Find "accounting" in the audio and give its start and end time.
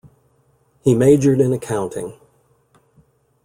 1.53-2.19